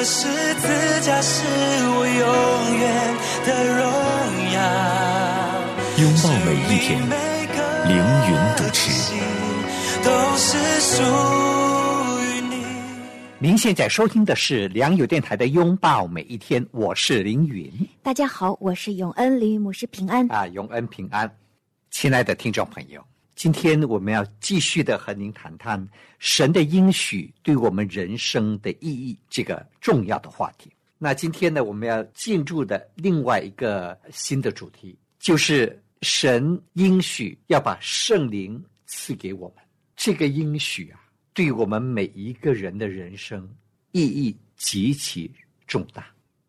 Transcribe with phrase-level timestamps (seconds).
[0.00, 0.66] 的十字
[1.02, 2.88] 架是我永远
[3.44, 3.84] 的荣
[4.54, 4.58] 耀。
[5.98, 6.98] 拥抱每一天，
[7.86, 8.80] 凌云主持。
[10.02, 11.02] 都是属
[12.22, 12.64] 于你。
[13.38, 17.70] 您现在收听的是良友电台的《拥抱每一天》，我是凌云
[18.02, 20.26] 大家好，我是永恩林雨牧师平安。
[20.32, 21.30] 啊，永恩平安，
[21.90, 23.04] 亲爱的听众朋友，
[23.40, 30.70] 今天我们要继续的和您谈谈神的应许对我们人生的意义这个重要的话题。
[30.98, 39.64] 那今天呢，我们要进入的另外一个新的主题，就是神应许要把圣灵赐给我们。
[39.96, 41.00] 这个应许啊，
[41.32, 43.48] 对我们每一个人的人生
[43.92, 45.32] 意义极其
[45.66, 46.06] 重大。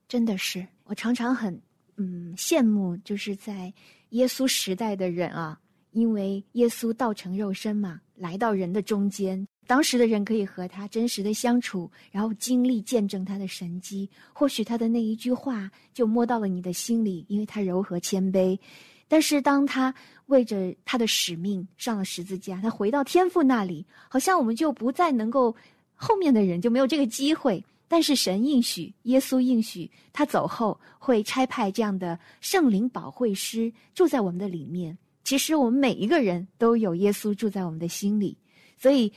[0.10, 1.58] 真的是，我常常很
[1.96, 3.74] 嗯羡慕，就是在
[4.10, 5.58] 耶稣时代的人啊，
[5.92, 18.58] 因为耶稣道成肉身嘛，来到人的中间，当时的人可以和他真实的相处，然后经历见证他的神迹，或许他的那一句话就摸到了你的心里，因为他柔和谦卑。
[19.08, 19.94] 但是当他
[20.28, 25.54] 为着他的使命上了十字架，他回到天父那里，好像我们就不再能够，
[25.96, 27.62] 后面的人就没有这个机会。
[27.90, 34.98] 但是神应许，耶稣应许，他走后会差派这样的圣灵保惠师住在我们的里面。
[35.24, 38.38] 其实我们每一个人都有耶稣住在我们的心里，
[38.78, 39.12] 所以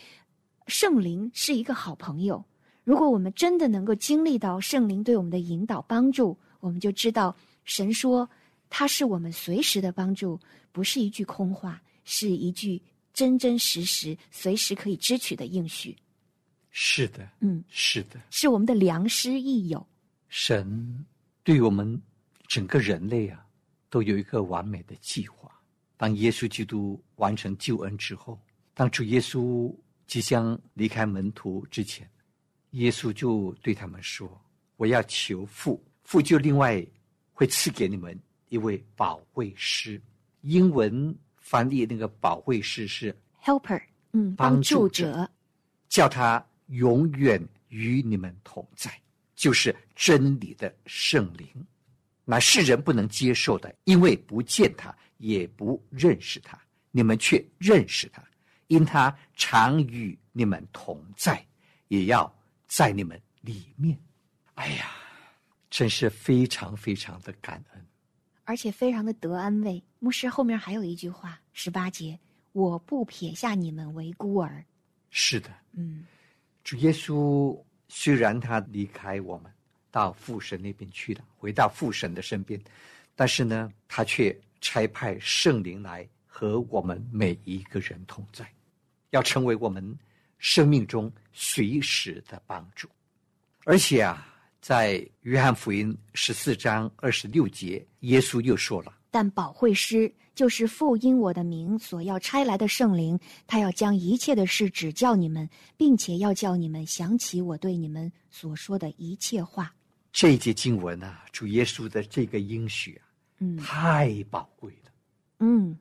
[0.67, 2.45] 圣灵是一个好朋友。
[2.85, 8.29] 如果我们真的能够经历到圣灵对我们的引导帮助，我们就知道神说
[8.69, 10.39] 他是我们随时的帮助，
[10.71, 12.81] 不是一句空话，是一句
[13.15, 15.97] 真真实实、随时可以支取的应许。
[16.71, 19.87] 是的，嗯，是的，是我们的良师益友。
[20.29, 21.07] 神
[21.43, 21.99] 对我们
[22.49, 23.47] 整个人类啊，
[23.89, 25.54] 都有一个完美的计划。
[25.97, 28.39] 当耶稣基督完成救恩之后，
[28.75, 29.75] 当主耶稣
[30.07, 32.09] 即将离开门徒之前，
[32.71, 34.29] 耶稣就对他们说
[34.77, 36.85] ：“我要求父，父就另外
[37.33, 38.19] 会赐给你们
[38.49, 40.01] 一位保惠师。”
[40.43, 45.31] 英文翻译那个保惠师是 Helper，嗯，帮帮助者，
[45.89, 48.91] 叫他永远与你们同在，
[49.35, 51.49] 就是真理的圣灵，
[52.25, 56.59] 乃世人不能接受的，因为不见他，也不认识他，
[56.91, 58.23] 你们却认识他，
[58.69, 61.45] 因他常与你们同在，
[61.89, 62.35] 也要
[62.67, 63.99] 在你们里面。
[64.55, 64.91] 哎呀，
[65.69, 67.87] 真是非常非常的感恩。
[68.45, 69.83] 而且非常的得安慰。
[69.99, 72.19] 牧师后面还有一句话，十八节
[72.53, 74.65] ：“我不撇下你们为孤儿。
[75.11, 76.05] 是的，”嗯，
[76.63, 77.59] 主耶稣
[77.89, 79.51] 虽然他离开我们，
[79.95, 82.61] 到父神那边去了，回到父神的身边，
[83.15, 88.45] 但是呢，他却差派圣灵来和我们每一个人同在，
[89.11, 89.97] 要成为我们
[90.39, 92.89] 生命中随时的帮助。
[93.63, 94.27] 而且啊，
[94.61, 98.93] 在约翰福音十四章二十六节，耶稣又说了。
[99.13, 103.17] 但保惠师就是父因我的名所要差来的圣灵，
[103.47, 109.73] 他要将一切的事指教你们，并且要叫你们想起我对你们所说的一切话。
[110.15, 113.11] 这一节经文啊，主耶稣的这个应许啊，
[113.41, 114.93] 嗯太宝贵了。
[115.41, 115.77] 嗯，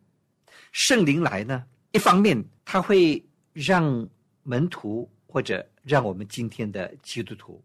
[0.72, 3.24] 圣灵来呢，一方面他会
[3.54, 4.10] 让
[4.42, 7.64] 门徒或者让我们今天的基督徒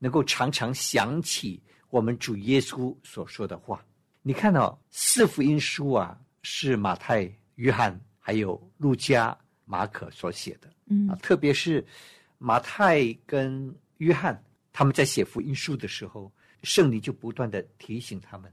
[0.00, 3.80] 能够常常想起我们主耶稣所说的话。
[4.20, 10.68] 你看到、四福音书啊，是马太、约翰还有路加、马可所写的。
[10.86, 11.86] 嗯啊，特别是
[12.38, 14.42] 马太跟约翰
[14.78, 16.32] 他们在写福音书的时候，
[16.62, 18.48] 圣灵就不断的提醒他们，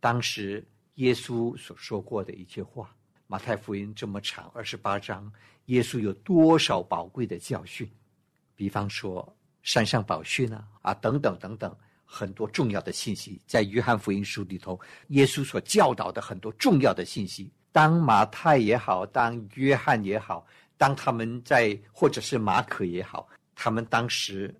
[0.00, 2.96] 当时耶稣所说过的一切话。
[3.26, 5.30] 马太福音这么长，二十八章，
[5.66, 7.86] 耶稣有多少宝贵的教训？
[8.54, 11.76] 比方说山上宝训啊，啊等等等等，
[12.06, 17.52] 很多重要的信息，在约翰福音书里头，耶稣所教导的很多重要的信息。
[17.70, 20.46] 当马太也好，当约翰也好，
[20.78, 24.58] 当他们在或者是马可也好，他们当时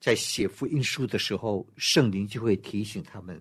[0.00, 3.40] 在写福音书的时候，圣灵就会提醒他们，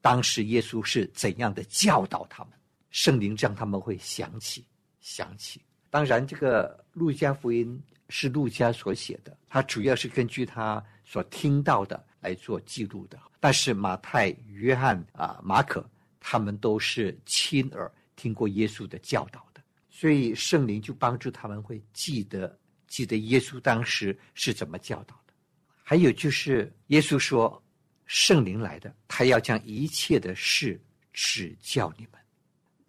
[0.00, 2.52] 当时耶稣是怎样的教导他们，
[2.90, 4.64] 圣灵让他们会想起
[5.00, 5.60] 想起。
[5.90, 13.18] 当然，这个路加福音是路加所写的，他主要是根据他所听到的来做记录的。
[13.40, 15.88] 但是马太、约翰啊、马可，
[16.20, 19.60] 他们都是亲耳听过耶稣的教导的，
[19.90, 25.20] 所以圣灵就帮助他们会记得记得耶稣当时是怎么教导。
[25.88, 27.62] 还有就是耶稣说，
[28.06, 30.80] 圣灵来的，他要将一切的事
[31.12, 32.20] 指教你们。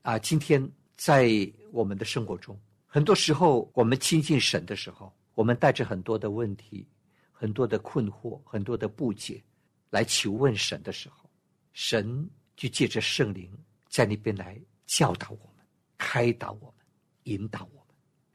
[0.01, 1.29] 啊，今天在
[1.71, 6.87] 我们的生活中，很多时候我们亲近神的时候，我们带着很多的问题、
[7.31, 9.43] 很多的困惑、很多的不解
[9.91, 11.29] 来求问神的时候，
[11.73, 13.55] 神就借着圣灵
[13.89, 15.63] 在那边来教导我们、
[15.99, 16.83] 开导我们、
[17.25, 17.86] 引导我们，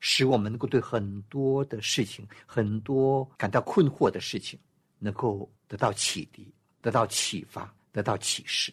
[0.04, 4.58] 使我们能够对很多的事情、很多感到困惑的事情，
[4.99, 8.72] 能够得到启迪、得到启发、得到启示。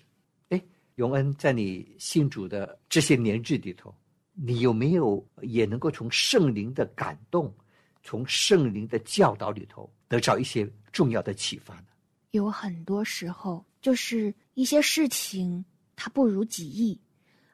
[0.50, 0.60] 哎
[0.96, 3.94] 永恩，在你信主的这些年日里头，
[4.34, 7.54] 你有没有也能够从圣灵的感动，
[8.02, 11.86] 从圣灵的教导里头得着一些重要的启发呢？
[12.32, 15.64] 有很多时候，就是一些事情
[15.96, 17.00] 它不如己意，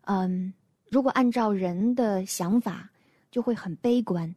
[0.04, 0.54] 嗯，
[0.90, 2.90] 如果按照人的想法，
[3.36, 4.34] 就会很悲观，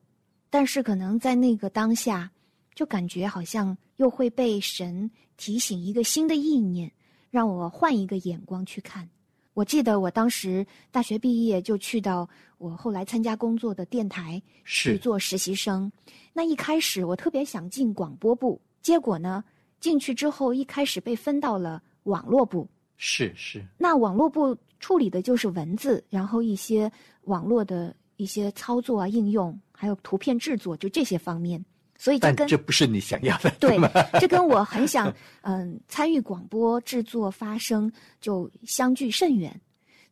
[0.50, 2.28] 但是可能在那个当下，
[2.74, 6.90] 就感觉好像又会被神提醒一个新的意念。
[7.30, 9.08] 让我换一个眼光去看。
[9.54, 15.92] 我记得我当时大学毕业就去到我后来参加工作的电台去做实习生。
[16.32, 19.44] 那一开始我特别想进广播部，结果呢
[19.78, 22.68] 进去之后一开始被分到了网络部。
[22.96, 23.64] 是是。
[23.78, 26.90] 那网络部处理的就是文字，然后一些
[27.26, 31.64] 网络的一些操作啊、应用，还有图片制作，就这些方面。
[31.96, 33.76] 所以，这跟这不是你想要的，对
[34.20, 39.60] 这跟我很想嗯参与广播制作发声就相距甚远。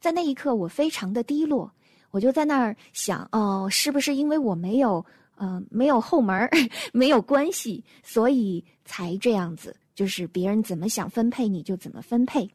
[0.00, 1.70] 在那一刻，我非常的低落，
[2.10, 5.04] 我就在那儿想，哦，是不是因为我没有
[5.36, 6.48] 嗯没有后门
[6.92, 9.76] 没有关系，所以才这样子？
[9.94, 12.50] 就是别人怎么想分配你就怎么分配。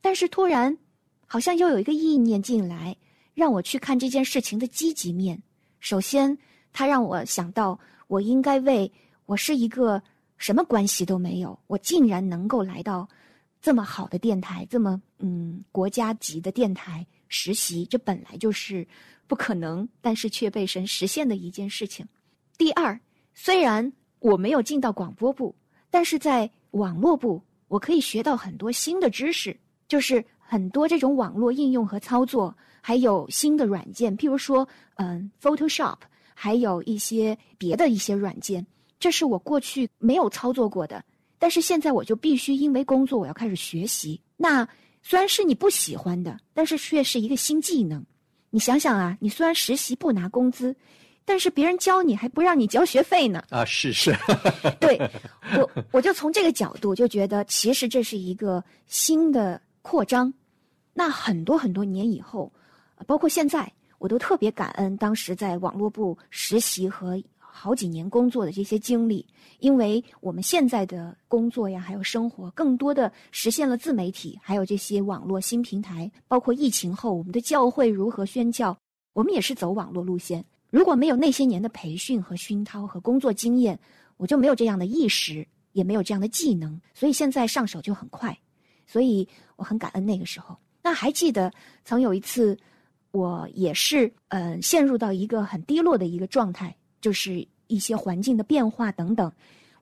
[0.00, 0.76] 但是突然，
[1.26, 2.96] 好像又有一个意念进来，
[3.34, 5.42] 让我去看这件事情的积极面。
[5.80, 6.36] 首先，
[6.72, 7.78] 他让我想到。
[8.08, 8.92] 我应该为
[9.24, 10.02] 我是一个
[10.36, 13.08] 什么关系都没有，我竟然能够来到
[13.58, 18.86] 这么好的电台，这么嗯国家级的电台实习，这本来就是
[19.26, 22.06] 不可能，但是却被神实现的一件事情。
[22.58, 23.00] 第二，
[23.32, 25.54] 虽然我没有进到广播部，
[25.90, 29.58] 但是在网络部，我可以学到很多新的知识，
[29.88, 35.96] 就是很多这种网络应用和操作，还有新的软件，譬如说嗯，Photoshop。
[36.34, 38.66] 还有一些别的一些软件，
[38.98, 41.02] 这是我过去没有操作过的，
[41.38, 44.20] 但是现在我就必须因为工作我要开始学习。
[44.36, 44.66] 那
[45.02, 48.04] 虽然是你不喜欢的，但是却是一个新技能。
[48.50, 50.74] 你想想啊，你虽然实习不拿工资，
[51.24, 53.44] 但是别人教你还不让你交学费呢。
[53.50, 54.12] 啊，是是，
[54.80, 54.98] 对
[55.56, 60.32] 我我就从这个角度就觉得，其实这是一个新的扩张。
[60.94, 62.52] 那很多很多年以后，
[63.06, 63.72] 包括现在。
[63.98, 69.24] 我都特别感恩当时在网络部实习和好几年工作的这些经历，
[69.60, 76.10] 因为我们现在的工作呀，还有生活，更多的实现了自媒体，还有这些网络新平台。
[76.26, 78.76] 包括疫情后，我们的教会如何宣教，
[79.12, 80.44] 我们也是走网络路线。
[80.68, 83.78] 如果没有那些年的培训和熏陶和工作经验，
[84.16, 88.36] 我就没有这样的意识，也没有这样的技能，所以现在上手就很快。
[88.84, 90.58] 所以我很感恩那个时候。
[90.82, 91.52] 那还记得
[91.84, 92.58] 曾有一次。
[93.12, 99.30] 我也是，嗯，陷入到一个很低落的一个状态，就是一些环境的变化等等。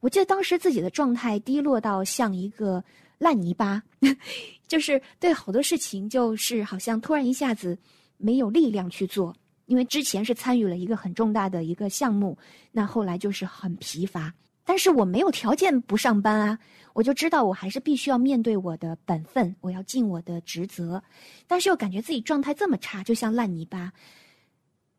[0.00, 2.82] 我记得当时自己的状态低落到像一个
[3.18, 3.80] 烂泥巴，
[4.66, 7.78] 就是对好多事情，就是好像突然一下子
[8.16, 9.32] 没有力量去做，
[9.66, 12.36] 因为之前是参与了一个很重大的一个项目，
[12.72, 14.34] 那后来就是很疲乏。
[14.70, 16.58] 但是我没有条件不上班啊，
[16.92, 21.02] 我就知道我还是必须要面对我的本分，我要尽我的职责，
[21.48, 23.92] 但是又感觉自己状态这么差，就像烂泥巴。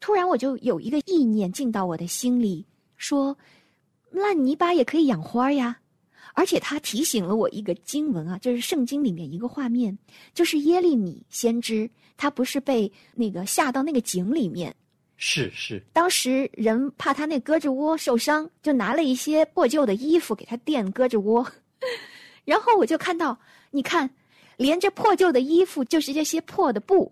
[0.01, 2.65] 突然我就有一个意念进到我的心里，
[2.97, 3.37] 说
[4.09, 5.79] 烂泥巴也可以养花呀，
[6.33, 9.97] 而且他提醒了我一个经文啊，就是圣经里面一个画面，
[10.33, 14.75] 就是耶利米先知，他不是被那个下到那个井里面。
[15.23, 21.47] 是是，当时人怕他那胳肢窝受伤，就拿了一些破旧的衣服给他垫胳肢窝，
[22.43, 24.09] 然后我就看到，你看，
[24.57, 27.11] 连这破旧的衣服，就是这些破的布，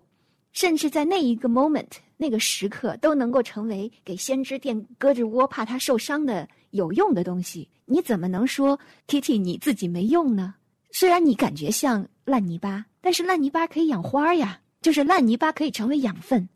[0.52, 1.86] 甚至在那一个 moment
[2.16, 7.68] 那个时刻，都能够成为给先知垫胳肢窝怕他受伤的有用的东西。
[7.84, 8.76] 你怎么能说
[9.06, 10.56] Kitty 你自己没用呢？
[10.90, 16.48] 虽然你感觉像烂泥巴，但是烂泥巴可以养花呀，就是烂泥巴可以成为养分。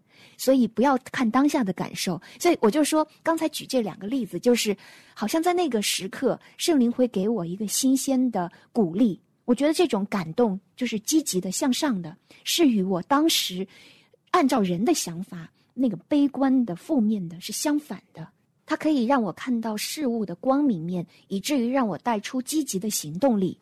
[0.45, 2.21] 所以不要看当下的感受。
[2.39, 4.77] 所以我就说，刚才举这两个例子，就是
[5.15, 9.19] 好像在那个时刻，圣灵会给我一个新鲜的鼓励。
[9.47, 13.67] 我觉得这种感动就是积极的、向上的，是与我当时
[14.33, 18.29] 按照人的想法那个悲观的、负面的是相反的。
[18.67, 23.59] 它可以让我看到事物的光明面，以至于让我带出积极的行动力。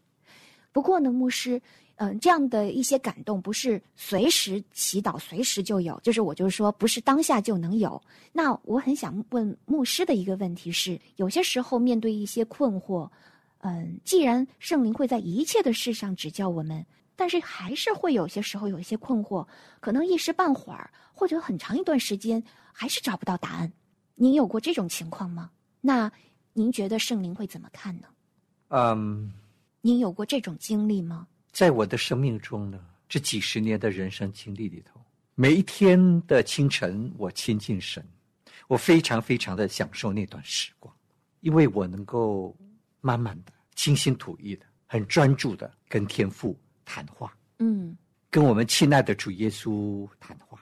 [0.73, 1.61] 不过呢，牧师，
[2.03, 8.03] 嗯，这样的一些感动不是随时祈祷随时就有，就是我就是说不是当下就能有。
[8.33, 13.09] 那我很想问牧师的一个问题是：有些时候面对一些困惑，
[13.59, 19.47] 嗯，既然圣灵会在一切的事上指教我们，但是还是会有些时候有一些困惑，
[19.79, 22.43] 可能一时半会儿或者很长一段时间
[22.73, 23.73] 还是找不到答案。
[24.17, 25.53] 您有过这种情况吗？
[25.81, 26.11] 那
[26.53, 28.09] 您觉得圣灵会怎么看呢？
[28.71, 29.33] 嗯，
[29.83, 31.29] 您有过这种经历吗？
[31.53, 34.99] 在我的生命中呢，这几十年的人生经历里头，
[35.35, 38.03] 每一天的清晨，我亲近神，
[38.69, 40.95] 我非常非常的享受那段时光，
[41.41, 42.57] 因为我能够
[43.03, 47.95] 慢慢的、清心吐意的、很专注的跟天父谈话，嗯
[48.31, 50.59] 跟我们亲爱的主耶稣谈话，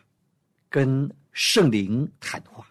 [0.69, 2.67] 跟圣灵谈话。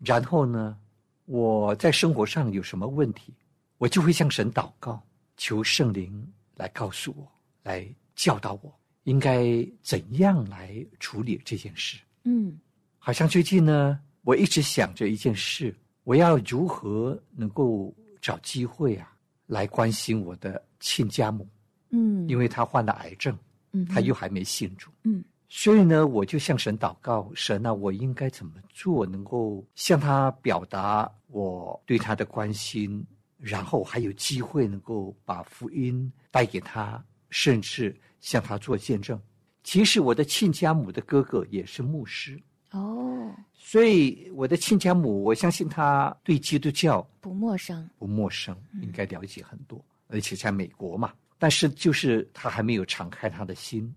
[0.00, 0.78] 然后呢，
[1.24, 3.34] 我在生活上有什么问题，
[3.78, 5.02] 我就会向神祷告，
[5.38, 7.26] 求圣灵来告诉我，
[7.62, 8.74] 来教导我
[9.04, 11.98] 应该怎样来处理这件事。
[12.24, 12.58] 嗯。
[12.98, 15.74] 好像最近呢，我一直想着一件事，
[16.04, 21.48] 我要如何能够找机会啊，来关心我的亲家母，
[21.90, 23.38] 嗯，因为她患了癌症，
[23.72, 24.90] 嗯她又还没信主。
[25.04, 25.24] 嗯。
[25.50, 33.02] 所以呢，我就向神祷告，神啊，我应该怎么做，能够向他表达我对他的关心，
[33.38, 39.20] 然后还有机会能够把福音带给他，甚至向他做见证。
[39.62, 47.88] 其实我的亲家母的哥哥也是牧师，哦，所以我的亲家母，我相信他对基督教不陌生。
[47.98, 51.12] 不陌生，应该了解很多，而且在美国嘛。
[51.38, 53.94] 但是就是他还没有敞开他的心，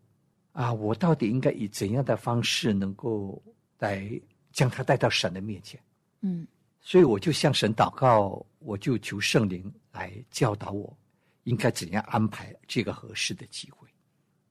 [0.51, 3.41] 啊，我到底应该以怎样的方式能够
[3.79, 4.07] 来
[4.51, 5.79] 将他带到神的面前？
[6.21, 6.45] 嗯
[6.83, 10.97] 所以我就向神祷告，我就求圣灵来教导我，
[11.43, 13.87] 应该怎样安排这个合适的机会。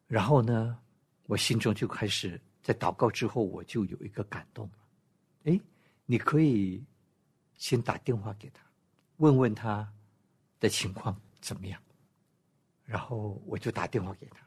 [0.06, 0.78] 然后呢，
[1.26, 4.72] 我心中就开始在祷告之后，我就有一个感动了。
[5.44, 5.60] 哎，
[6.04, 6.84] 你可以
[7.56, 8.62] 先打电话给他，
[9.18, 9.90] 问问他
[10.58, 11.80] 的情况怎么样。
[12.84, 14.44] 然后我就打电话给他，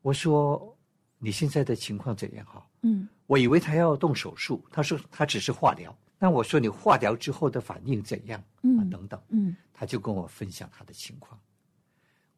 [0.00, 0.74] 我说
[1.20, 5.94] ：“你现在的情况怎样？”哈，嗯我以为他要动手术，他说他只是化疗。
[6.18, 8.40] 那我说你化疗之后的反应怎样？
[8.40, 11.38] 啊，嗯等等，嗯他就跟我分享他的情况。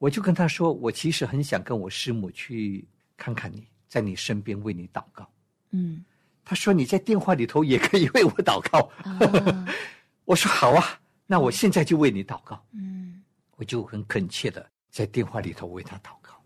[0.00, 2.88] 我就跟他说，我其实很想跟我师母去
[3.19, 5.30] 看看你，在你身边为你祷告。
[5.73, 6.02] 嗯
[6.42, 8.80] 他说你在电话里头也可以为我祷告。
[9.04, 9.69] 啊
[10.25, 12.61] 我说好啊，那我现在就为你祷告。
[12.73, 13.23] 嗯
[13.57, 16.42] 我就很恳切的在电话里头为他祷告。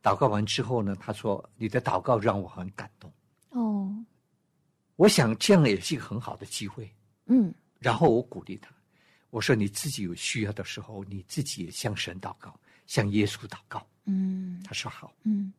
[0.00, 3.12] 祷告完之后呢，他说你的祷告让我很感动。
[3.50, 3.92] 哦
[4.96, 6.88] 我想这样也是一个很好的机会。
[7.26, 8.70] 嗯然后我鼓励他，
[9.30, 13.86] 我说你自己有需要的时候，你自己也向神祷告，向耶稣祷告。
[14.06, 15.14] 嗯他说好。
[15.24, 15.52] 嗯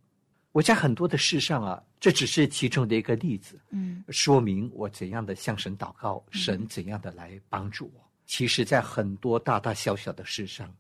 [0.52, 8.02] 我在很多的事上啊，这只是其中的一个例子，嗯说明我怎样的向神祷告，神怎样的来帮助我。
[8.26, 10.74] 其实，在很多大大小小的事上，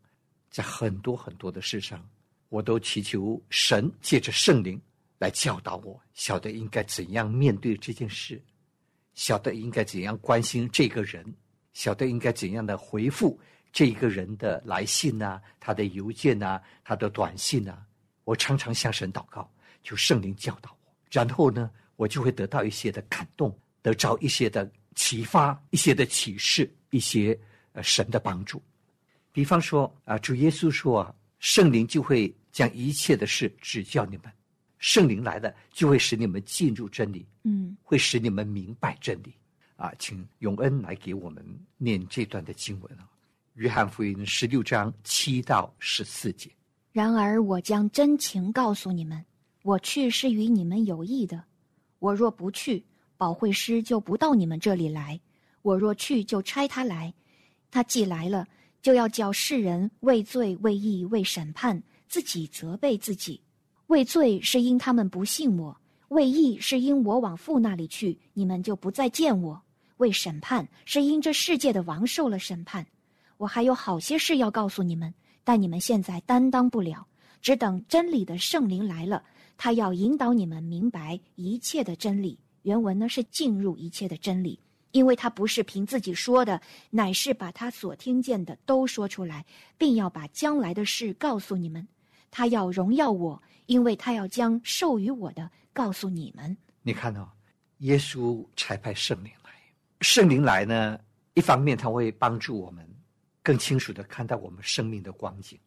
[0.50, 2.04] 在很多很多的事上，
[2.48, 4.82] 我都祈求神借着圣灵
[5.18, 8.42] 来教导我，晓得应该怎样面对这件事，
[9.14, 11.26] 晓得应该怎样关心这个人，
[11.74, 13.38] 晓得应该怎样的回复
[13.76, 17.86] 这一个人的来信啊，他的邮件啊，他的短信啊。
[18.24, 19.54] 我常常向神祷告，
[19.84, 27.38] 求圣灵教导我，然后呢，我就会得到一些的感动，得着一些的启发，一些的启示，一些
[27.74, 28.64] 呃神的帮助。
[29.34, 34.32] 比方说啊，主耶稣说啊，圣灵就会将一切的事指教你们，
[34.80, 39.36] 圣灵来了就会使你们进入真理，嗯会使你们明白真理。
[39.76, 41.46] 啊，请永恩来给我们
[41.78, 43.04] 念这段的经文啊，
[43.56, 46.52] 《约翰福音》十六章七到十四节。
[46.92, 49.24] 然而我将真情告诉你们，
[49.64, 51.42] 我去是与你们有益的。
[52.00, 52.86] 我若不去，
[53.16, 55.18] 保惠师就不到你们这里来；
[55.62, 57.14] 我若去，就差他来。
[57.72, 58.46] 他既来了，
[58.82, 63.42] 就要叫世人为罪、为义、为审判，自己责备自己。
[63.88, 65.74] 为罪是因他们不信我；
[66.10, 69.58] 为义是因我往父那里去，你们就不再见我；
[69.96, 72.86] 为审判是因这世界的王受了审判。
[73.38, 75.14] 我还有好些事要告诉你们。
[75.44, 77.06] 但你们现在担当不了，
[77.40, 79.24] 只等真理的圣灵来了，
[79.58, 84.60] 他要引导你们明白一切的真理，原文呢是进入一切的真理，
[84.92, 89.46] 因为他不是凭自己说的，乃是把他所听见的都说出来，
[89.78, 91.88] 并要把将来的事告诉你们。
[92.32, 96.58] 他要荣耀我，因为他要将授予我的告诉你们。
[96.82, 97.30] 你看哦，
[97.78, 99.52] 耶稣差派圣灵来，
[100.02, 101.00] 圣灵来呢，
[101.36, 102.84] 一方面他会帮助我们
[103.46, 105.60] 更清楚的看到我们生命的光景，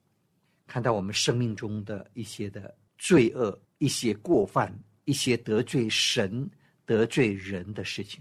[0.66, 6.50] 看到我们生命中的一些的罪恶、一些过犯、一些得罪神、
[6.84, 8.20] 得罪人的事情。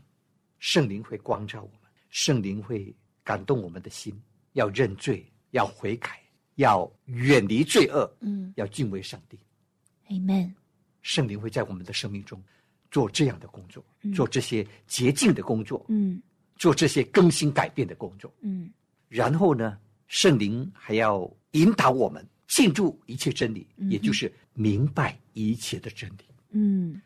[0.59, 4.15] 圣灵会光照我们，圣灵会感动我们的心，
[4.53, 6.21] 要认罪，要悔改，
[6.57, 9.39] 要远离罪恶，嗯要敬畏上帝。
[10.07, 10.53] ，Amen。
[11.01, 12.43] 圣灵会在我们的生命中
[12.91, 16.21] 做这样的工作，嗯做这些洁净的工作，嗯
[16.57, 18.31] 做这些更新改变的工作。
[18.41, 18.71] 嗯
[19.07, 26.25] 然后呢，圣灵还要引导我们进入一切真理，嗯也就是明白一切的真理。
[26.51, 27.01] 嗯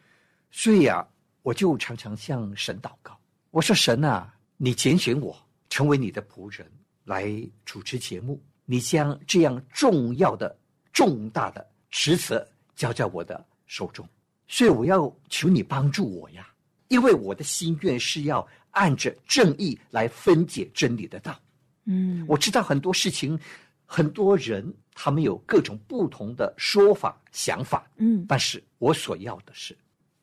[0.51, 1.07] 所以啊，
[1.43, 3.17] 我就常常向神祷告，
[3.51, 5.35] 我说：“神啊，你拣选我
[5.69, 6.69] 成为你的仆人，
[7.05, 7.31] 来
[7.65, 10.55] 主持节目，你将这样重要的、
[10.91, 14.07] 重大的职责交在我的手中，
[14.47, 16.47] 所以我要求你帮助我呀，
[16.89, 21.40] 因为我的心愿是要按着正义来分解真理的道。
[21.85, 23.39] 嗯，我知道很多事情，
[23.85, 29.77] 很多人他们有各种不同的说法、想法，嗯但是我所要的是，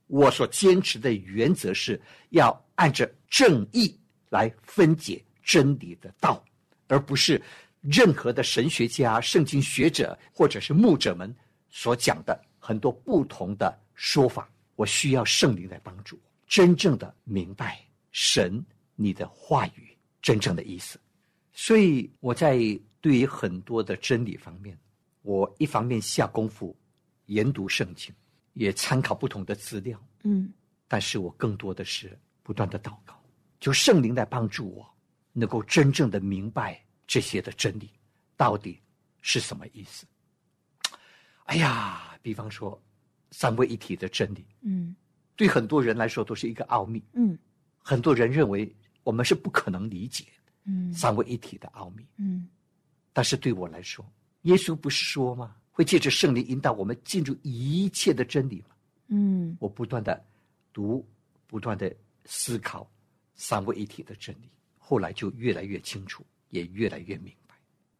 [0.07, 2.01] 我所坚持的原则是
[2.31, 3.99] 要按着正义
[4.31, 6.43] 来分解真理的道，
[6.87, 7.43] 而不是
[7.81, 11.35] 任何的神学家、圣经学者或者是牧者们
[11.69, 14.49] 所讲的很多不同的说法。
[14.77, 17.81] 我需要圣灵来帮助我，真正的明白
[18.13, 21.01] 神你的话语真正的意思。
[21.61, 22.57] 所以我在
[23.01, 24.79] 对于很多的真理方面，
[25.23, 26.75] 我一方面下功夫
[27.27, 28.15] 研读圣经，
[28.53, 30.53] 也参考不同的资料，嗯。
[30.87, 33.21] 但是我更多的是不断的祷告，
[33.59, 34.89] 求圣灵来帮助我，
[35.33, 37.91] 能够真正的明白这些的真理
[38.37, 38.81] 到底
[39.21, 40.07] 是什么意思。
[41.47, 42.81] 哎呀，比方说
[43.33, 44.95] 三位一体的真理，嗯。
[45.35, 47.37] 对很多人来说都是一个奥秘，嗯。
[47.79, 50.25] 很多人认为我们是不可能理解
[50.69, 52.07] 嗯三位一体的奥秘。
[52.19, 52.47] 嗯
[53.13, 54.05] 但是对我来说，
[54.43, 55.57] 耶稣不是说吗？
[55.73, 58.77] 会借着圣灵引导我们进入一切的真理吗？
[59.09, 60.25] 嗯我不断的
[60.73, 61.05] 读，
[61.47, 62.89] 不断的思考
[63.35, 67.55] 三位一体的真理，后来就越来越清楚，也越来越明白，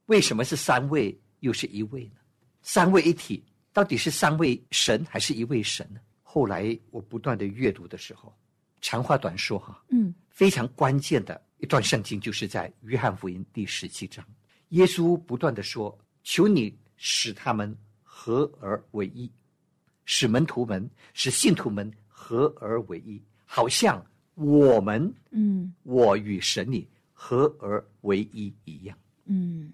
[0.07, 2.21] 为什么是三位又是一位呢？
[2.63, 6.01] 三位一体到底是三位神还是一位神呢？
[6.23, 8.37] 后来我不断的阅读的时候，
[8.81, 14.25] 长话短说哈，嗯非常关键的一段圣经，就是在约翰福音第十七章，
[14.71, 19.31] 耶稣不断的说：“求你使他们合而为一，
[20.05, 25.75] 使门徒们、使信徒们合而为一，好像我们嗯。
[25.83, 29.73] 我与神你合而为一一样。”嗯。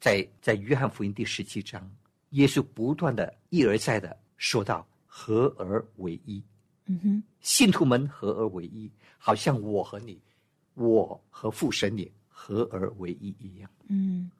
[0.00, 1.90] 在在约翰福音第十七章，
[2.30, 6.42] 耶稣不断的一而再的说到合而为一，
[6.86, 7.22] 嗯哼。
[7.40, 10.18] 信徒们合而为一，好像我和你，
[10.78, 13.70] 我和父神你合而为一一样。
[13.88, 14.30] 嗯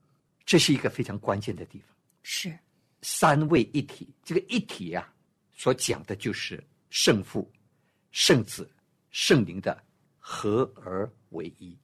[0.47, 1.95] 这是一个非常关键的地方。
[2.23, 2.57] 是
[3.03, 5.13] 三位一体，这个一体啊，
[5.55, 7.51] 所讲的就是圣父、
[8.13, 8.71] 圣子、
[9.11, 9.83] 圣灵的
[10.19, 11.77] 合而为一。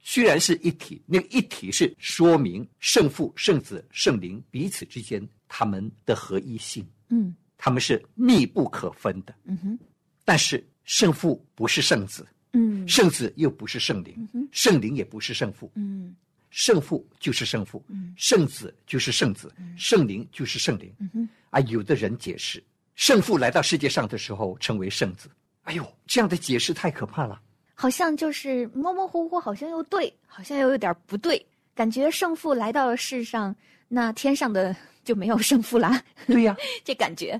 [0.00, 9.34] 虽然是一体，那个一体是说明圣父、圣子、圣灵彼此之间他们的合一性，嗯他们是密不可分的。
[9.44, 9.78] 嗯哼
[10.24, 12.86] 但是圣父不是圣子，嗯。
[12.86, 16.14] 圣子又不是圣灵嗯，圣灵也不是圣父，嗯。
[16.50, 18.14] 圣父就是圣父，嗯。
[18.16, 20.92] 圣子就是圣子，圣灵就是圣灵。
[20.98, 22.62] 嗯啊，有的人解释，
[22.94, 25.28] 圣父来到世界上的时候成为圣子。
[25.64, 27.40] 哎呦，这样的解释太可怕了。
[27.74, 33.54] 好像就是模模糊糊，好像又对，好像又有点不对，感觉圣父来到了世上，
[33.88, 37.38] 那天上的就没有圣父啦，对呀、 这感觉，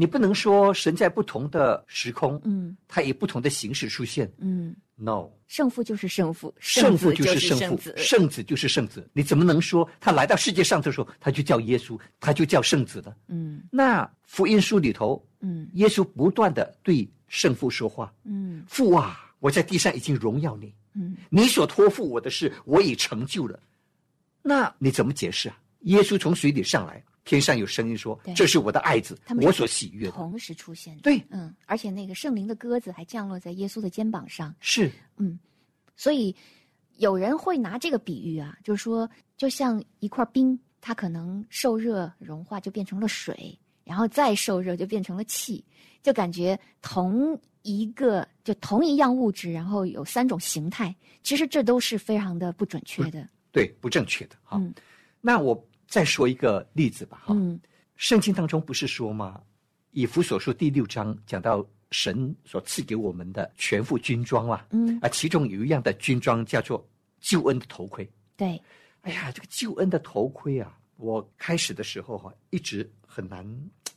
[0.00, 4.32] 你不能说神在不同的时空，嗯他以不同的形式出现。
[4.38, 9.06] 嗯，No，圣父就是圣父，圣父就是圣父，圣子，圣子就是圣子。
[9.12, 13.14] 你怎么能说他来到世界上的时候，他就叫耶稣，他就叫圣子呢？
[13.28, 23.60] 嗯那福音书里头，嗯耶稣不断的对圣父说话嗯：“父啊，我在地上已经荣耀你，嗯你所托付我的事，我已成就了。”
[24.40, 25.60] 那你怎么解释啊？
[25.80, 30.12] 耶稣从水里上来，天上有声音说：“这是我的爱子我所喜悦的。
[30.12, 35.38] 同时出现”，对，嗯，而且那个圣灵的鸽子还降落在耶稣的肩膀上，是嗯
[35.96, 36.34] 所以
[36.96, 45.62] 有人会拿这个比喻啊，就是说，就像一块冰，它可能受热融化就变成了水，然后再受热就变成了气，
[46.02, 53.28] 就感觉同一个就同一样物质，然后有三种形态，其实这都是非常的不准确的。
[53.52, 54.56] 对，不正确的哈。
[54.58, 54.72] 嗯
[55.22, 55.54] 那我
[55.90, 57.34] 再说一个例子吧哈。
[57.34, 57.60] 嗯
[57.96, 59.42] 圣经当中不是说吗？
[59.90, 66.82] 以弗所书第六章讲到神所赐给我们的全副军装啊，嗯，啊，其中有一样的军装叫做
[67.20, 68.10] 救恩的头盔。
[68.38, 68.58] 对，
[69.02, 73.44] 哎呀，这个救恩的头盔啊，我开始的时候哈、一直很难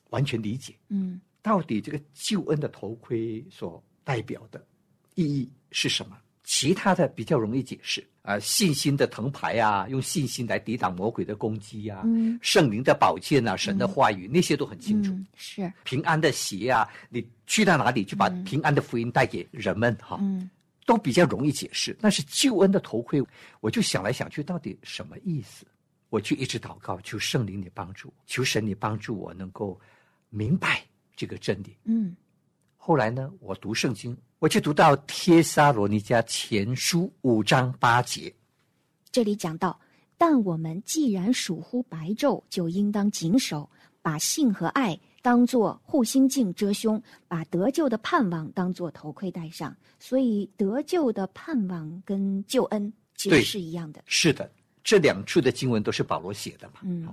[0.10, 4.66] 完全理解，嗯到底这个救恩的头盔所代表的
[5.16, 6.18] 意义是什么？
[6.44, 15.12] 其他的比较容易解释啊、信心的藤牌啊，用信心来抵挡魔鬼的攻击啊，嗯圣灵的宝剑啊，神的话语、那些都很清楚。
[15.12, 20.50] 嗯是平安的鞋啊，你去到哪里就把平安的福音带给人们哈、嗯
[20.86, 21.96] 都比较容易解释。
[22.02, 23.24] 但是救恩的头盔，
[23.62, 25.66] 我就想来想去，到底什么意思？
[26.10, 29.80] 我就一直祷告，求圣灵你帮助，求神你帮助我能够
[30.30, 30.84] 明白
[31.16, 31.76] 这个真理。
[31.86, 32.16] 嗯
[32.78, 38.36] 后来呢，我读圣经，我就读到帖撒罗尼迦前书五章八节。
[39.10, 39.80] 这里讲到，
[40.18, 43.70] 但我们既然属乎白昼，就应当谨守，
[44.02, 49.74] 把性和爱当作护心镜遮胸，把得救的盼望当作头盔戴上。
[49.98, 54.04] 所以得救的盼望跟救恩其实是一样的。
[54.08, 54.52] 是的，
[54.84, 56.82] 这两处的经文都是保罗写的嘛。
[56.84, 57.08] 嗯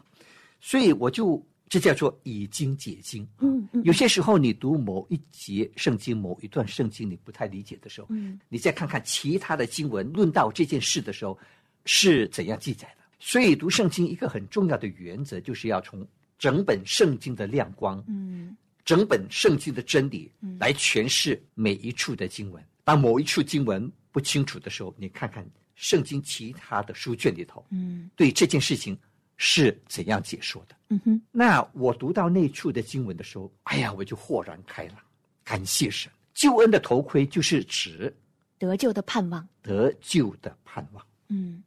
[0.59, 1.41] 所以我就
[1.71, 3.27] 这叫做以经解经。
[3.39, 11.39] 嗯嗯有些时候你读某一节圣经、某一段圣经，你不太理解的时候，嗯你再看看其他的经文论到这件事的时候
[11.87, 13.05] 是怎样记载的。
[13.21, 16.05] 所以读圣经一个很重要的原则，就是要从
[16.39, 22.61] 整本圣经的亮光、嗯整本圣经的真理嗯来诠释每一处的经文。
[22.83, 28.99] 当某一处经文不清楚的时候，你看看圣经其他的书卷里头嗯对这件事情
[29.43, 30.77] 是怎样解说的。
[30.91, 34.97] 嗯哼那我读到那处的经文的时候，哎呀，我就豁然开朗，
[35.43, 36.13] 感谢神。
[36.35, 38.15] 救恩的头盔就是指
[38.59, 39.49] 得救的盼望。
[39.63, 41.03] 得救的盼望。
[41.29, 41.63] 嗯，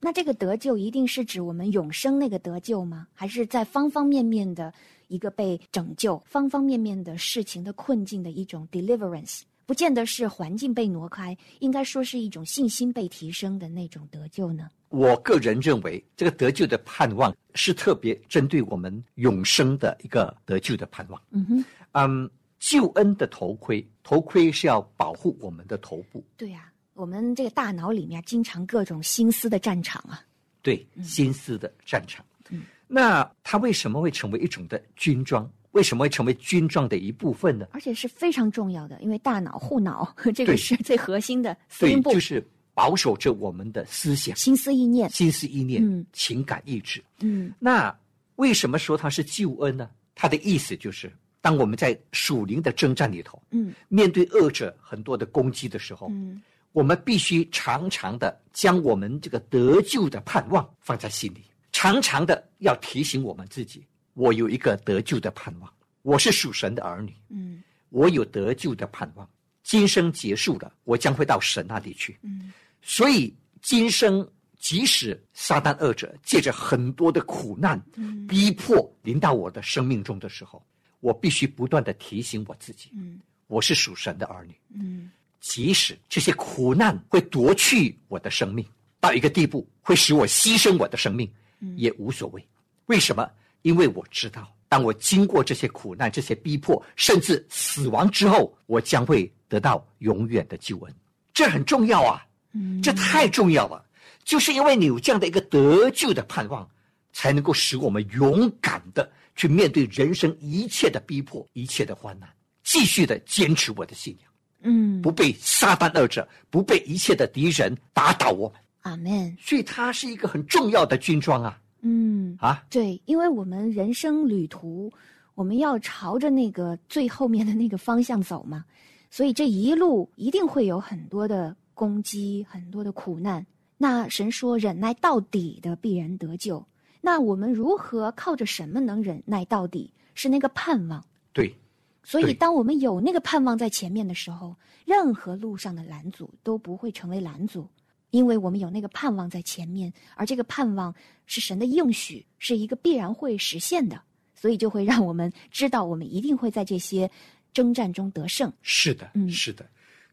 [0.00, 3.06] 那这个得救一定是指我们永生那个得救吗？
[3.12, 4.72] 还是在方方面面的
[5.08, 9.42] 一个被拯救、方方面面的事情的困境的一种 deliverance？
[9.66, 14.70] 不见得是环境被挪开，应该说是一种信心被提升的那种得救呢。
[14.90, 21.20] 我个人认为，这个得救的盼望是特别针对我们永生的一个得救的盼望。
[21.30, 30.22] 嗯哼，嗯，救恩的头盔，头盔是要保护我们的头部，对呀、我们这个大脑里面经常各种心思的战场啊。
[30.60, 32.24] 对心思的战场。
[32.50, 35.48] 嗯那它为什么会成为一种的军装？
[35.70, 37.68] 为什么会成为军装的一部分呢？
[37.70, 42.44] 而且是非常重要的，因为大脑护脑 这个是最核心的司对令，部，就是
[42.80, 45.10] 保守着我们的思想、心思意念。
[45.10, 47.04] 心思意念、嗯情感意志。
[47.18, 47.94] 嗯那
[48.36, 49.90] 为什么说它是救恩呢？
[50.14, 51.12] 它的意思就是，
[51.42, 56.40] 当我们在属灵的征战里头，嗯面对恶者很多的攻击的时候，嗯
[56.72, 69.28] 我们必须常常的将我们这个得救的盼望放在心里，常常的要提醒我们自己：我有一个得救的盼望，我是属神的儿女，嗯我有得救的盼望。
[69.62, 72.18] 今生结束了，我将会到神那里去。
[72.22, 72.50] 嗯
[72.82, 74.26] 所以今生
[74.58, 80.62] 即使撒旦恶者借着很多的苦难、嗯逼迫临到我的生命中的时候，
[81.00, 84.54] 我必须不断的提醒我自己，嗯我是属神的儿女。
[84.74, 88.64] 嗯即使这些苦难会夺去我的生命，
[89.00, 92.46] 到一个地步会使我牺牲我的生命，嗯也无所谓。
[92.86, 93.28] 为什么？
[93.62, 100.94] 因为我知道，当我经过这些苦难、这些逼迫，甚至死亡之后，我将会得到永远的救恩。
[101.32, 102.24] 这很重要啊！
[102.52, 103.84] 嗯，这太重要了。
[104.24, 106.68] 就是因为你有这样的一个得救的盼望，
[107.12, 112.28] 才能够使我们勇敢的去面对人生一切的逼迫、一切的患难，
[112.62, 114.30] 继续的坚持我的信仰。
[114.62, 119.36] 嗯不被撒旦二者，不被一切的敌人打倒我们，阿门。
[119.40, 122.62] 所以它是一个很重要的军装啊嗯，啊！
[122.68, 124.92] 对，因为我们人生旅途，
[125.34, 128.66] 我们要朝着那个最后面的那个方向走嘛，
[129.10, 133.46] 所以这一路一定会有很多的攻击，很多的苦难。
[133.78, 136.62] 那神说，忍耐到底的必然得救。
[137.00, 139.90] 那我们如何靠着什么能忍耐到底？
[140.14, 141.02] 是那个盼望。
[141.32, 141.54] 对，
[142.02, 147.66] 所以，当我们有那个盼望在前面的时候，任何路上的拦阻都不会成为拦阻，
[148.10, 153.98] 因为我们有那个盼望在前面，而这个盼望是神的应许，是一个必然会实现的，
[154.34, 157.10] 所以就会让我们知道，我们一定会在这些
[157.54, 158.52] 征战中得胜。
[158.60, 159.64] 是的，嗯是的。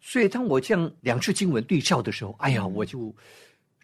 [0.09, 3.13] 所以当我这样两处经文对照的时候，哎呀，我就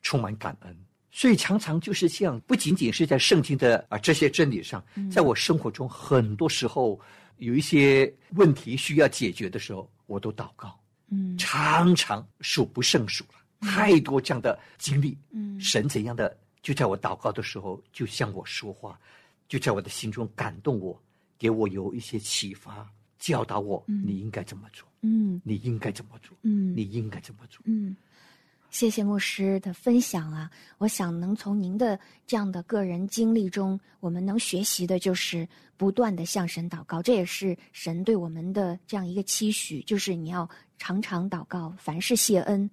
[0.02, 0.74] 充满感恩。
[1.12, 4.82] 所以常常就是这样，不仅仅是在圣经的啊这些真理上，
[5.12, 6.98] 在我生活中很多时候
[7.40, 11.38] 有一些问题需要解决的时候，我都祷告，嗯。
[11.38, 15.18] 常常数不胜数了，太多这样的经历。
[15.32, 15.60] 嗯。
[15.60, 18.98] 神怎样的就在我祷告的时候，就向我说话，
[19.50, 20.98] 就在我的心中感动我，
[21.38, 24.04] 给我有一些启发，教导我、嗯。
[24.08, 27.62] 你应该怎么做，嗯你应该怎么做，嗯你应该怎么做。
[27.66, 27.96] 嗯，
[28.72, 30.50] 谢谢牧师的分享啊！
[30.80, 42.70] 我想能从您的这样的个人经历中，我们能学习的就是不断的向神祷告，这也是神对我们的这样一个期许，就是你要常常祷告，凡事谢恩。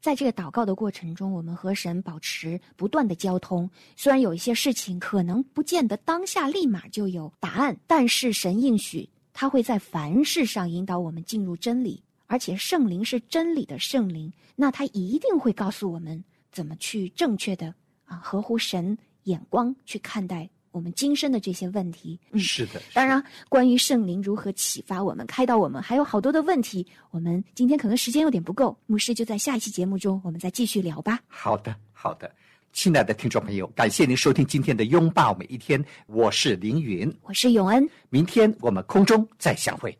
[0.00, 3.70] 在这个祷告的过程中，我们和神保持不断的交通。
[3.96, 17.74] 虽然有一些事情可能不见得当下立马就有答案，但是神应许他会在凡事上引导我们进入真理，而且圣灵是真理的圣灵，那他一定会告诉我们怎么去正确的
[18.06, 22.18] 啊，合乎神眼光去看待我们今生的这些问题。
[22.30, 31.20] 嗯，是的，当然，关于圣灵如何启发我们、开导我们，还有好多的问题，我们今天可能时间有点不够，牧师就在下一期节目中我们再继续聊吧。
[31.26, 32.32] 好的，好的，
[32.74, 39.96] 亲爱的听众朋友，感谢您收听今天的《拥抱每一天》，我是凌云，我是永恩，明天我们空中再相会。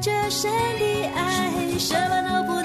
[0.00, 2.57] 这深的爱，什么都不。